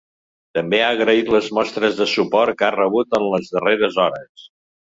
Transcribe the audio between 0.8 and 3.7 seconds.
ha agraït les mostres de suport que ha rebut en les